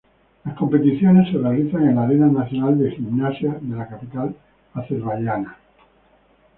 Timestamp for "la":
1.97-2.05, 3.75-3.87